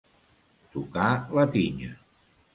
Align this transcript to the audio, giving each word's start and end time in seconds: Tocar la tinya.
Tocar 0.77 1.11
la 1.41 1.45
tinya. 1.59 1.93